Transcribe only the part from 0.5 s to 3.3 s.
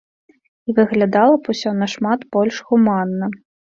І выглядала б усё нашмат больш гуманна.